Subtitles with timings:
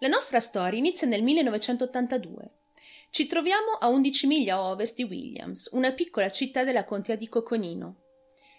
[0.00, 2.50] La nostra storia inizia nel 1982.
[3.10, 7.28] Ci troviamo a 11 miglia a ovest di Williams, una piccola città della contea di
[7.28, 8.02] Coconino.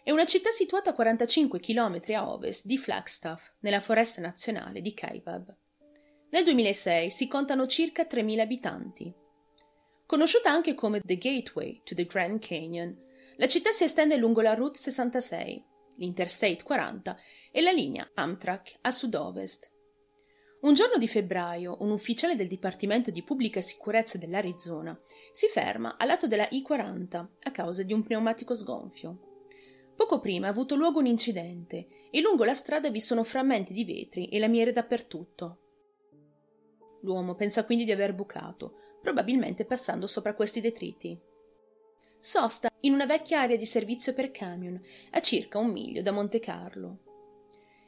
[0.03, 4.93] È una città situata a 45 km a ovest di Flagstaff, nella foresta nazionale di
[4.93, 5.55] Kaibab.
[6.31, 9.13] Nel 2006 si contano circa 3.000 abitanti.
[10.05, 12.97] Conosciuta anche come The Gateway to the Grand Canyon,
[13.37, 15.63] la città si estende lungo la Route 66,
[15.99, 17.17] l'Interstate 40
[17.49, 19.77] e la linea Amtrak a sud-ovest.
[20.61, 24.99] Un giorno di febbraio, un ufficiale del Dipartimento di Pubblica Sicurezza dell'Arizona
[25.31, 29.45] si ferma al lato della I-40 a causa di un pneumatico sgonfio.
[29.95, 33.85] Poco prima ha avuto luogo un incidente e lungo la strada vi sono frammenti di
[33.85, 35.59] vetri e lamiere dappertutto.
[37.03, 41.17] L'uomo pensa quindi di aver bucato, probabilmente passando sopra questi detriti.
[42.19, 44.77] Sosta in una vecchia area di servizio per camion,
[45.11, 47.08] a circa un miglio da Monte Carlo.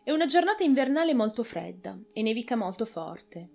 [0.04, 3.50] È una giornata invernale molto fredda e nevica molto forte.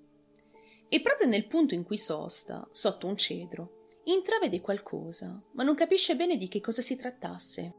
[0.88, 6.14] E proprio nel punto in cui sosta, sotto un cedro, intravede qualcosa, ma non capisce
[6.14, 7.74] bene di che cosa si trattasse.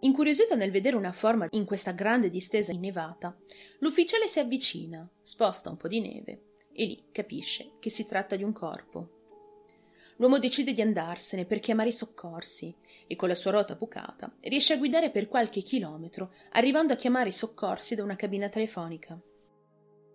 [0.00, 3.36] Incuriosito nel vedere una forma in questa grande distesa innevata,
[3.80, 8.42] l'ufficiale si avvicina, sposta un po' di neve e lì capisce che si tratta di
[8.42, 9.15] un corpo.
[10.16, 12.74] L'uomo decide di andarsene per chiamare i soccorsi
[13.06, 17.28] e con la sua ruota bucata riesce a guidare per qualche chilometro, arrivando a chiamare
[17.28, 19.20] i soccorsi da una cabina telefonica.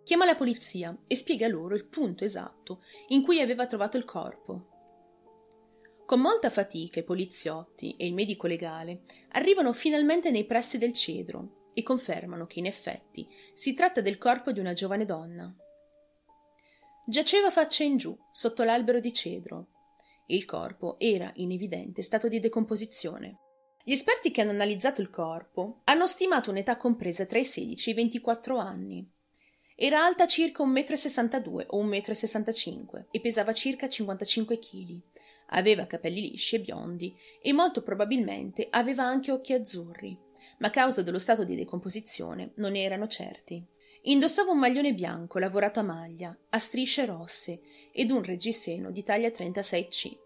[0.04, 4.68] Chiama la polizia e spiega loro il punto esatto in cui aveva trovato il corpo.
[6.06, 11.68] Con molta fatica i poliziotti e il medico legale arrivano finalmente nei pressi del cedro
[11.74, 15.56] e confermano che in effetti si tratta del corpo di una giovane donna.
[17.06, 19.68] Giaceva faccia in giù, sotto l'albero di cedro.
[20.32, 23.40] Il corpo era in evidente stato di decomposizione.
[23.84, 27.92] Gli esperti che hanno analizzato il corpo hanno stimato un'età compresa tra i 16 e
[27.92, 29.12] i 24 anni.
[29.76, 35.02] Era alta circa 1,62 m o 1,65 m e pesava circa 55 kg.
[35.48, 40.18] Aveva capelli lisci e biondi e molto probabilmente aveva anche occhi azzurri,
[40.60, 43.62] ma a causa dello stato di decomposizione non erano certi.
[44.06, 49.28] Indossava un maglione bianco lavorato a maglia, a strisce rosse ed un reggiseno di taglia
[49.28, 50.18] 36C.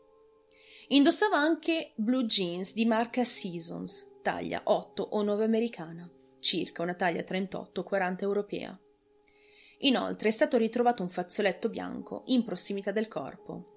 [0.90, 6.10] Indossava anche blue jeans di marca Seasons, taglia 8 o 9 americana,
[6.40, 8.80] circa una taglia 38-40 europea.
[9.80, 13.74] Inoltre è stato ritrovato un fazzoletto bianco in prossimità del corpo.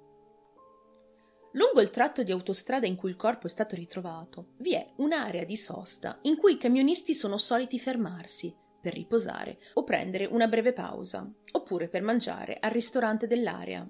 [1.53, 5.45] Lungo il tratto di autostrada in cui il corpo è stato ritrovato vi è un'area
[5.45, 10.73] di sosta in cui i camionisti sono soliti fermarsi per riposare o prendere una breve
[10.73, 13.89] pausa, oppure per mangiare al ristorante dell'area.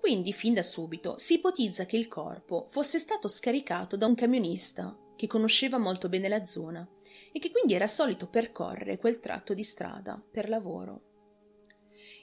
[0.00, 4.96] Quindi, fin da subito, si ipotizza che il corpo fosse stato scaricato da un camionista
[5.16, 6.88] che conosceva molto bene la zona
[7.32, 11.02] e che quindi era solito percorrere quel tratto di strada per lavoro.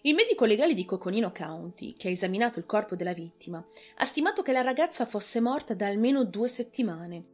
[0.04, 3.66] Il medico legale di Coconino County, che ha esaminato il corpo della vittima,
[3.98, 7.34] ha stimato che la ragazza fosse morta da almeno due settimane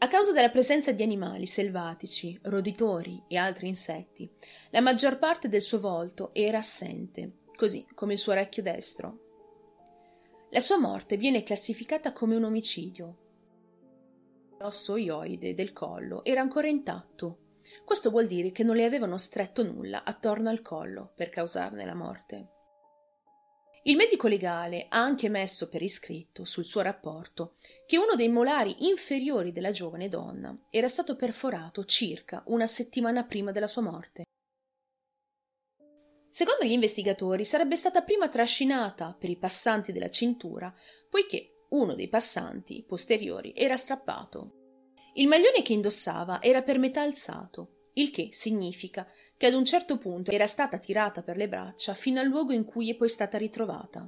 [0.00, 4.30] a causa della presenza di animali selvatici, roditori e altri insetti,
[4.70, 9.18] la maggior parte del suo volto era assente, così come il suo orecchio destro.
[10.50, 13.16] La sua morte viene classificata come un omicidio.
[14.60, 17.38] L'osso ioide del collo era ancora intatto.
[17.84, 21.94] Questo vuol dire che non le avevano stretto nulla attorno al collo per causarne la
[21.94, 22.57] morte.
[23.88, 27.56] Il medico legale ha anche messo per iscritto sul suo rapporto
[27.86, 33.50] che uno dei molari inferiori della giovane donna era stato perforato circa una settimana prima
[33.50, 34.24] della sua morte.
[36.28, 40.70] Secondo gli investigatori sarebbe stata prima trascinata per i passanti della cintura,
[41.08, 44.92] poiché uno dei passanti posteriori era strappato.
[45.14, 49.98] Il maglione che indossava era per metà alzato, il che significa che ad un certo
[49.98, 53.38] punto era stata tirata per le braccia fino al luogo in cui è poi stata
[53.38, 54.06] ritrovata.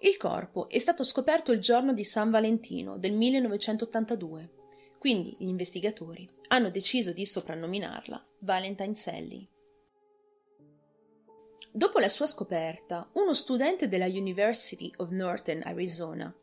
[0.00, 4.50] Il corpo è stato scoperto il giorno di San Valentino del 1982,
[4.98, 9.48] quindi gli investigatori hanno deciso di soprannominarla Valentine Sally.
[11.70, 16.34] Dopo la sua scoperta, uno studente della University of Northern Arizona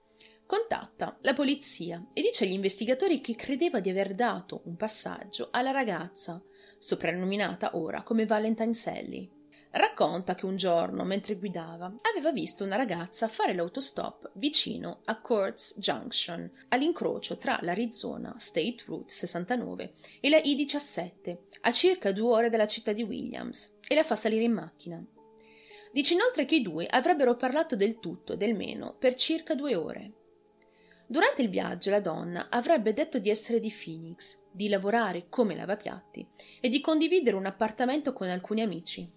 [0.46, 5.72] contatta la polizia e dice agli investigatori che credeva di aver dato un passaggio alla
[5.72, 6.42] ragazza
[6.84, 9.30] soprannominata ora come Valentine Sally.
[9.72, 15.80] Racconta che un giorno, mentre guidava, aveva visto una ragazza fare l'autostop vicino a Courts
[15.80, 22.68] Junction, all'incrocio tra l'Arizona State Route 69 e la I-17, a circa due ore dalla
[22.68, 25.04] città di Williams, e la fa salire in macchina.
[25.94, 30.12] Dice inoltre che i due avrebbero parlato del tutto del meno per circa due ore.
[31.14, 36.28] Durante il viaggio la donna avrebbe detto di essere di Phoenix, di lavorare come lavapiatti
[36.60, 39.08] e di condividere un appartamento con alcuni amici.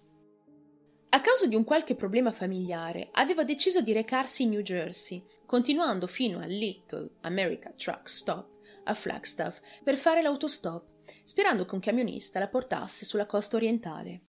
[1.09, 6.05] A causa di un qualche problema familiare, aveva deciso di recarsi in New Jersey, continuando
[6.05, 8.47] fino al Little America Truck Stop
[8.83, 10.85] a Flagstaff per fare l'autostop,
[11.23, 14.27] sperando che un camionista la portasse sulla costa orientale.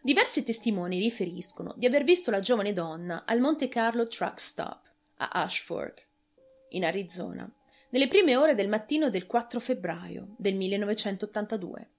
[0.00, 4.80] Diversi testimoni riferiscono di aver visto la giovane donna al Monte Carlo Truck Stop
[5.18, 6.05] a Ashfork,
[6.76, 7.50] in Arizona,
[7.90, 11.90] nelle prime ore del mattino del 4 febbraio del 1982.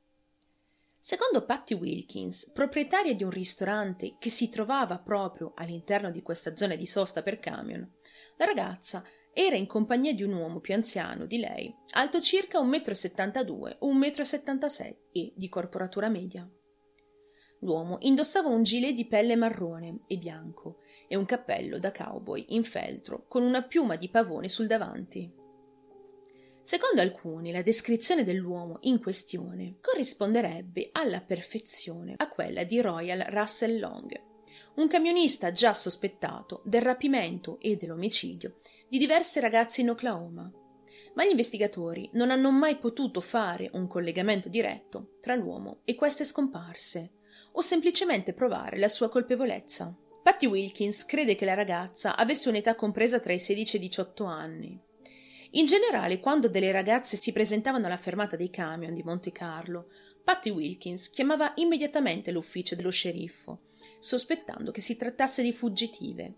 [1.00, 6.76] Secondo Patty Wilkins, proprietaria di un ristorante che si trovava proprio all'interno di questa zona
[6.76, 7.90] di sosta per camion,
[8.38, 9.04] la ragazza
[9.34, 13.94] era in compagnia di un uomo più anziano di lei, alto circa 1,72 m o
[13.94, 16.50] 1,76 m e di corporatura media.
[17.62, 22.64] L'uomo indossava un gilet di pelle marrone e bianco e un cappello da cowboy in
[22.64, 25.32] feltro con una piuma di pavone sul davanti.
[26.62, 33.80] Secondo alcuni, la descrizione dell'uomo in questione corrisponderebbe alla perfezione a quella di Royal Russell
[33.80, 34.22] Long,
[34.76, 38.60] un camionista già sospettato del rapimento e dell'omicidio
[38.90, 40.52] di diverse ragazze in Oklahoma.
[41.14, 46.26] Ma gli investigatori non hanno mai potuto fare un collegamento diretto tra l'uomo e queste
[46.26, 47.12] scomparse,
[47.54, 49.96] o semplicemente provare la sua colpevolezza.
[50.28, 54.26] Patty Wilkins crede che la ragazza avesse un'età compresa tra i 16 e i 18
[54.26, 54.78] anni.
[55.52, 59.88] In generale, quando delle ragazze si presentavano alla fermata dei camion di Monte Carlo,
[60.26, 63.68] Patty Wilkins chiamava immediatamente l'ufficio dello sceriffo,
[64.00, 66.34] sospettando che si trattasse di fuggitive.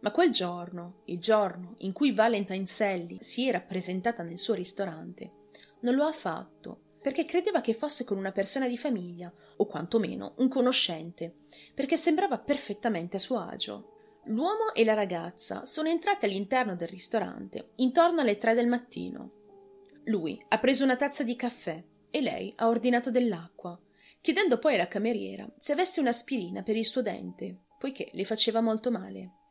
[0.00, 5.30] Ma quel giorno, il giorno in cui Valentine Sally si era presentata nel suo ristorante,
[5.82, 10.34] non lo ha fatto perché credeva che fosse con una persona di famiglia, o quantomeno
[10.38, 11.34] un conoscente,
[11.74, 14.20] perché sembrava perfettamente a suo agio.
[14.26, 19.32] L'uomo e la ragazza sono entrati all'interno del ristorante intorno alle tre del mattino.
[20.04, 23.78] Lui ha preso una tazza di caffè e lei ha ordinato dell'acqua,
[24.20, 28.92] chiedendo poi alla cameriera se avesse un'aspirina per il suo dente, poiché le faceva molto
[28.92, 29.41] male.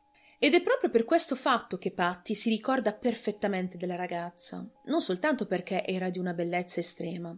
[0.44, 5.46] Ed è proprio per questo fatto che Patti si ricorda perfettamente della ragazza, non soltanto
[5.46, 7.32] perché era di una bellezza estrema,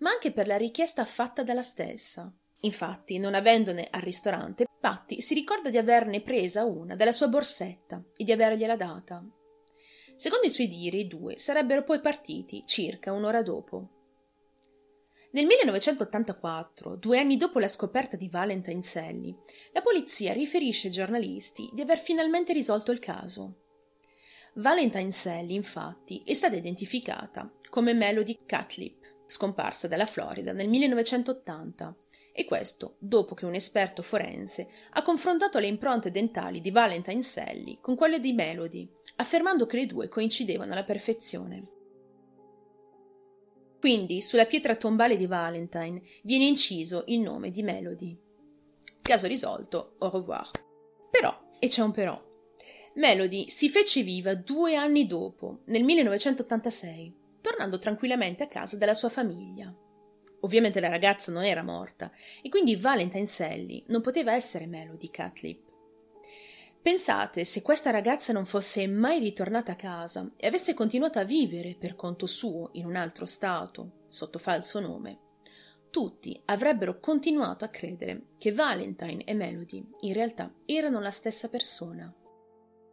[0.00, 2.30] ma anche per la richiesta fatta dalla stessa.
[2.60, 8.04] Infatti, non avendone al ristorante, Patti si ricorda di averne presa una dalla sua borsetta
[8.14, 9.24] e di avergliela data.
[10.14, 13.99] Secondo i suoi diri, i due sarebbero poi partiti circa un'ora dopo.
[15.32, 19.32] Nel 1984, due anni dopo la scoperta di Valentine Sally,
[19.72, 23.54] la polizia riferisce ai giornalisti di aver finalmente risolto il caso.
[24.54, 31.94] Valentine Sally, infatti, è stata identificata come Melody Catlip, scomparsa dalla Florida nel 1980,
[32.32, 37.78] e questo dopo che un esperto forense ha confrontato le impronte dentali di Valentine Sally
[37.80, 41.78] con quelle di Melody, affermando che le due coincidevano alla perfezione.
[43.80, 48.16] Quindi sulla pietra tombale di Valentine viene inciso il nome di Melody.
[49.00, 50.50] Caso risolto, au revoir.
[51.10, 52.22] Però, e c'è un però,
[52.94, 59.08] Melody si fece viva due anni dopo, nel 1986, tornando tranquillamente a casa della sua
[59.08, 59.74] famiglia.
[60.40, 62.12] Ovviamente la ragazza non era morta
[62.42, 65.69] e quindi Valentine Sally non poteva essere Melody Catlip.
[66.82, 71.76] Pensate se questa ragazza non fosse mai ritornata a casa e avesse continuato a vivere
[71.78, 75.18] per conto suo in un altro stato, sotto falso nome.
[75.90, 82.10] Tutti avrebbero continuato a credere che Valentine e Melody in realtà erano la stessa persona.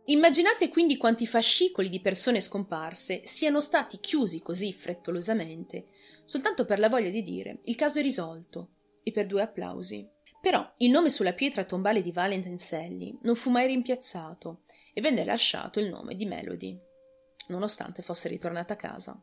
[0.10, 5.86] Immaginate quindi quanti fascicoli di persone scomparse siano stati chiusi così frettolosamente,
[6.25, 8.72] soltanto per la voglia di dire il caso è risolto
[9.03, 10.10] e per due applausi.
[10.48, 14.62] Però il nome sulla pietra tombale di Valentine Sally non fu mai rimpiazzato
[14.94, 16.80] e venne lasciato il nome di Melody,
[17.48, 19.22] nonostante fosse ritornata a casa.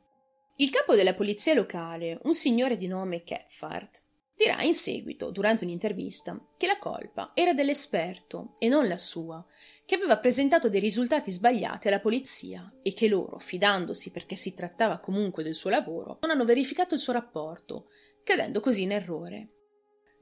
[0.56, 4.02] Il capo della polizia locale, un signore di nome Cathcart,
[4.36, 9.42] dirà in seguito, durante un'intervista, che la colpa era dell'esperto e non la sua,
[9.86, 14.98] che aveva presentato dei risultati sbagliati alla polizia e che loro, fidandosi perché si trattava
[14.98, 17.86] comunque del suo lavoro, non hanno verificato il suo rapporto,
[18.22, 19.48] cadendo così in errore.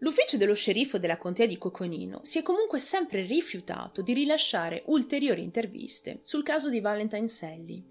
[0.03, 5.43] L'ufficio dello sceriffo della contea di Coconino si è comunque sempre rifiutato di rilasciare ulteriori
[5.43, 7.85] interviste sul caso di Valentine Sally.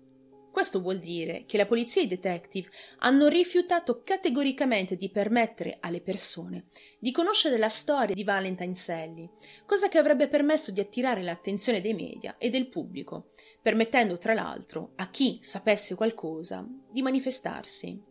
[0.51, 6.01] Questo vuol dire che la polizia e i detective hanno rifiutato categoricamente di permettere alle
[6.01, 6.65] persone
[6.99, 9.29] di conoscere la storia di Valentine Sally,
[9.65, 13.29] cosa che avrebbe permesso di attirare l'attenzione dei media e del pubblico,
[13.61, 18.10] permettendo tra l'altro a chi sapesse qualcosa di manifestarsi.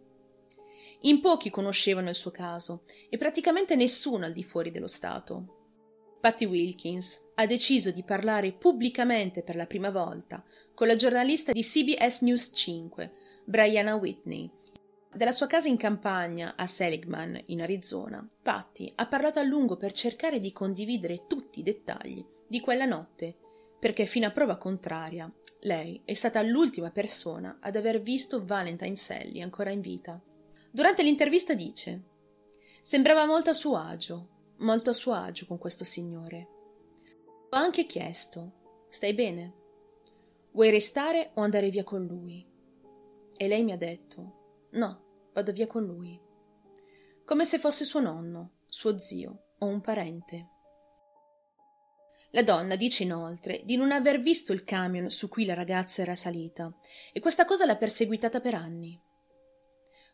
[1.03, 5.57] In pochi conoscevano il suo caso e praticamente nessuno al di fuori dello Stato.
[6.21, 11.63] Patty Wilkins ha deciso di parlare pubblicamente per la prima volta con la giornalista di
[11.63, 13.13] CBS News 5,
[13.45, 14.51] Brianna Whitney,
[15.13, 19.91] Dalla sua casa in campagna a Seligman, in Arizona, Patty ha parlato a lungo per
[19.91, 23.37] cercare di condividere tutti i dettagli di quella notte,
[23.81, 25.31] perché fino a prova contraria
[25.63, 30.21] lei è stata l'ultima persona ad aver visto Valentine Sally ancora in vita.
[30.71, 32.03] Durante l'intervista dice:
[32.83, 36.49] Sembrava molto a suo agio, molto a suo agio con questo signore.
[37.51, 39.55] Ho anche chiesto: Stai bene?
[40.53, 42.47] Vuoi restare o andare via con lui?
[43.37, 46.21] E lei mi ha detto: No, vado via con lui.
[47.25, 50.49] Come se fosse suo nonno, suo zio o un parente.
[52.33, 56.15] La donna dice inoltre di non aver visto il camion su cui la ragazza era
[56.15, 56.73] salita
[57.13, 59.01] e questa cosa l'ha perseguitata per anni.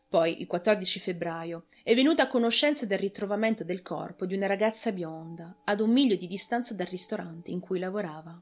[0.09, 4.93] Poi, il 14 febbraio, è venuta a conoscenza del ritrovamento del corpo di una ragazza
[4.93, 8.41] bionda ad un miglio di distanza dal ristorante in cui lavorava.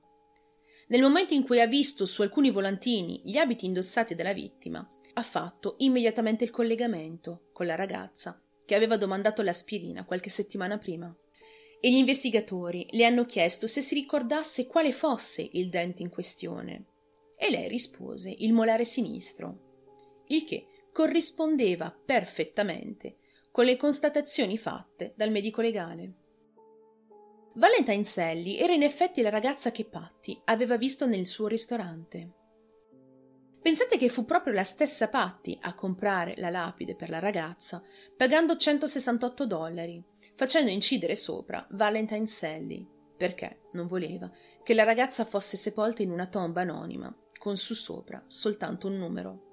[0.87, 5.23] Nel momento in cui ha visto su alcuni volantini gli abiti indossati dalla vittima, ha
[5.23, 11.15] fatto immediatamente il collegamento con la ragazza che aveva domandato l'aspirina qualche settimana prima.
[11.81, 16.85] E gli investigatori le hanno chiesto se si ricordasse quale fosse il dente in questione.
[17.37, 23.17] E lei rispose il molare sinistro, il che corrispondeva perfettamente
[23.51, 26.13] con le constatazioni fatte dal medico legale.
[27.55, 32.31] Valentine Sally era in effetti la ragazza che Patty aveva visto nel suo ristorante.
[33.61, 37.83] Pensate che fu proprio la stessa Patty a comprare la lapide per la ragazza,
[38.15, 40.01] pagando 168 dollari,
[40.33, 42.87] facendo incidere sopra Valentine Sally,
[43.17, 44.31] perché non voleva
[44.63, 49.44] che la ragazza fosse sepolta in una tomba anonima, con su sopra soltanto un numero.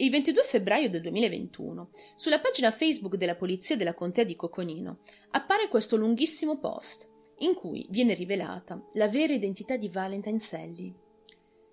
[0.00, 5.00] Il 22 febbraio del 2021, sulla pagina Facebook della Polizia della Contea di Coconino,
[5.32, 10.90] appare questo lunghissimo post in cui viene rivelata la vera identità di Valentine Sally.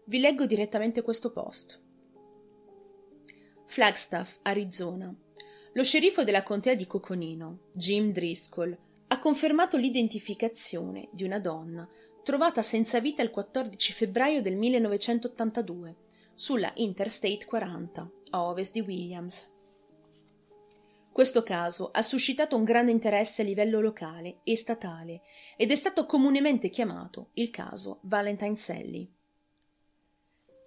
[0.04, 1.82] Vi leggo direttamente questo post.
[3.64, 5.16] Flagstaff, Arizona.
[5.72, 11.88] Lo sceriffo della contea di Coconino, Jim Driscoll, ha confermato l'identificazione di una donna
[12.24, 15.96] trovata senza vita il 14 febbraio del 1982
[16.38, 19.51] sulla Interstate 40 a ovest di Williams.
[21.12, 25.22] Questo caso ha suscitato un grande interesse a livello locale e statale
[25.58, 29.12] ed è stato comunemente chiamato il caso Valentine Sally.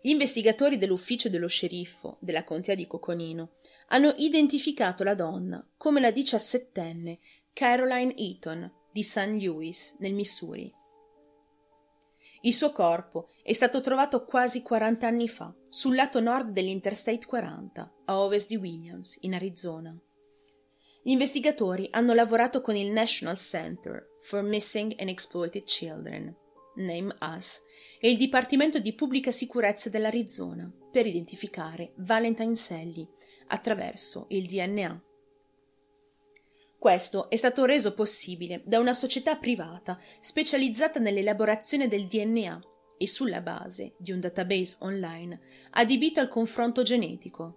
[0.03, 3.51] Gli investigatori dell'ufficio dello sceriffo della contea di Coconino
[3.91, 7.21] hanno identificato la donna come la diciassettenne
[7.53, 9.37] Caroline Eaton di St.
[9.41, 10.79] Louis, nel Missouri.
[12.43, 17.93] Il suo corpo è stato trovato quasi 40 anni fa, sul lato nord dell'Interstate 40,
[18.07, 19.95] a ovest di Williams, in Arizona.
[21.03, 26.35] Gli investigatori hanno lavorato con il National Center for Missing and Exploited Children,
[26.77, 27.61] Name Us,
[28.01, 33.07] e il Dipartimento di Pubblica Sicurezza dell'Arizona per identificare Valentine Sally
[33.49, 35.03] attraverso il DNA.
[36.81, 42.59] Questo è stato reso possibile da una società privata specializzata nell'elaborazione del DNA
[42.97, 45.41] e sulla base di un database online
[45.73, 47.57] adibito al confronto genetico.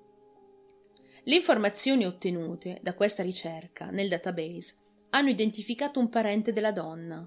[1.24, 4.76] Le informazioni ottenute da questa ricerca nel database
[5.12, 7.26] hanno identificato un parente della donna.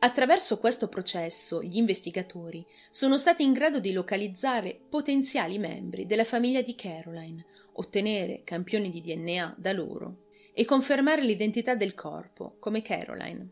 [0.00, 6.60] Attraverso questo processo gli investigatori sono stati in grado di localizzare potenziali membri della famiglia
[6.60, 10.24] di Caroline, ottenere campioni di DNA da loro
[10.58, 13.50] e confermare l'identità del corpo, come Caroline.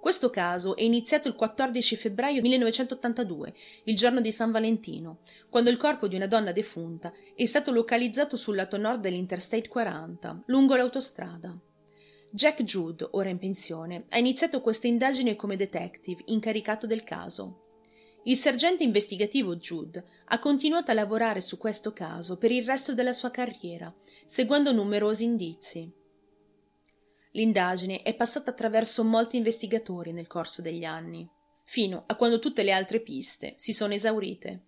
[0.00, 3.52] Questo caso è iniziato il 14 febbraio 1982,
[3.84, 5.18] il giorno di San Valentino,
[5.50, 10.44] quando il corpo di una donna defunta è stato localizzato sul lato nord dell'Interstate 40,
[10.46, 11.54] lungo l'autostrada.
[12.30, 17.66] Jack Jude, ora in pensione, ha iniziato questa indagine come detective incaricato del caso.
[18.22, 23.12] Il sergente investigativo Jude ha continuato a lavorare su questo caso per il resto della
[23.12, 23.92] sua carriera,
[24.24, 25.98] seguendo numerosi indizi.
[27.32, 31.28] L'indagine è passata attraverso molti investigatori nel corso degli anni,
[31.64, 34.64] fino a quando tutte le altre piste si sono esaurite.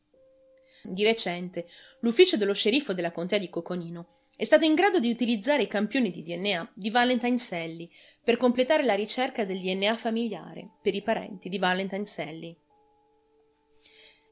[0.84, 1.66] Di recente,
[2.00, 6.10] l'ufficio dello sceriffo della contea di Coconino è stato in grado di utilizzare i campioni
[6.10, 7.88] di DNA di Valentine Sally
[8.22, 12.56] per completare la ricerca del DNA familiare per i parenti di Valentine Sally.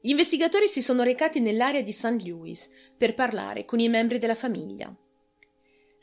[0.01, 2.23] Gli investigatori si sono recati nell'area di St.
[2.25, 4.93] Louis per parlare con i membri della famiglia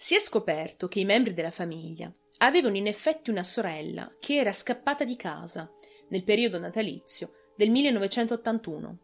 [0.00, 4.52] si è scoperto che i membri della famiglia avevano in effetti una sorella che era
[4.52, 5.68] scappata di casa
[6.10, 8.98] nel periodo natalizio del 1981.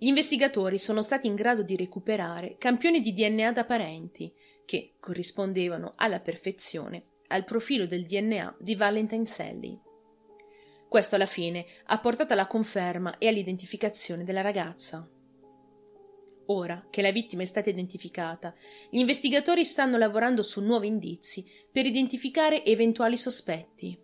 [0.00, 4.34] Gli investigatori sono stati in grado di recuperare campioni di DNA da parenti
[4.64, 9.80] che corrispondevano alla perfezione al profilo del DNA di Valentine Sally.
[10.88, 15.08] Questo alla fine ha portato alla conferma e all'identificazione della ragazza.
[16.46, 18.54] Ora che la vittima è stata identificata,
[18.90, 23.98] gli investigatori stanno lavorando su nuovi indizi per identificare eventuali sospetti.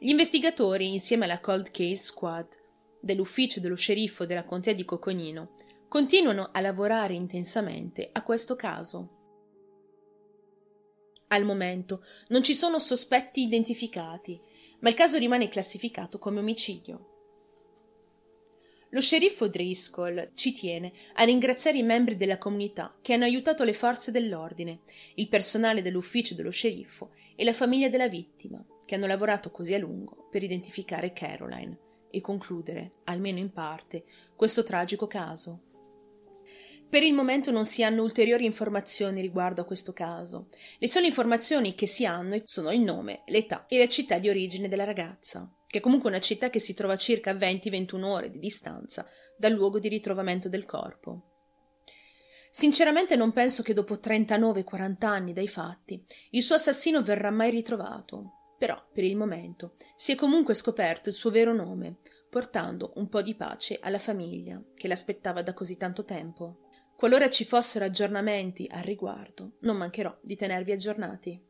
[0.00, 2.58] Gli investigatori, insieme alla Cold Case Squad
[3.00, 5.54] dell'ufficio dello sceriffo della contea di Coconino,
[5.88, 9.18] continuano a lavorare intensamente a questo caso.
[11.28, 14.40] Al momento non ci sono sospetti identificati,
[14.80, 17.19] ma il caso rimane classificato come omicidio.
[18.92, 23.72] Lo sceriffo Driscoll ci tiene a ringraziare i membri della comunità che hanno aiutato le
[23.72, 24.80] forze dell'ordine,
[25.14, 29.78] il personale dell'ufficio dello sceriffo e la famiglia della vittima, che hanno lavorato così a
[29.78, 31.78] lungo per identificare Caroline
[32.10, 34.02] e concludere, almeno in parte,
[34.34, 35.62] questo tragico caso.
[36.88, 40.48] Per il momento non si hanno ulteriori informazioni riguardo a questo caso.
[40.78, 44.66] Le sole informazioni che si hanno sono il nome, l'età e la città di origine
[44.66, 48.40] della ragazza, che è comunque una città che si trova a circa 20-21 ore di
[48.40, 51.26] distanza dal luogo di ritrovamento del corpo.
[52.50, 58.54] Sinceramente non penso che dopo 39-40 anni dai fatti il suo assassino verrà mai ritrovato,
[58.58, 61.98] però per il momento si è comunque scoperto il suo vero nome,
[62.28, 66.68] portando un po' di pace alla famiglia che l'aspettava da così tanto tempo.
[66.96, 71.49] Qualora ci fossero aggiornamenti al riguardo, non mancherò di tenervi aggiornati.